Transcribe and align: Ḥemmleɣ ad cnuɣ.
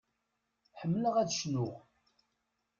Ḥemmleɣ 0.79 1.15
ad 1.17 1.29
cnuɣ. 1.37 1.73